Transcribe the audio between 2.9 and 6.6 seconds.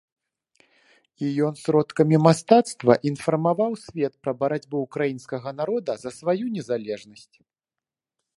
інфармаваў свет пра барацьбу ўкраінскага народа за сваю